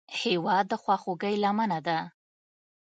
هېواد 0.19 0.65
د 0.71 0.73
خواخوږۍ 0.81 1.35
لمنه 1.43 1.79
ده. 1.87 1.97